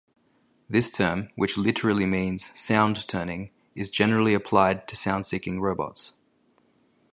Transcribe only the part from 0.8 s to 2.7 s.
term, which literally means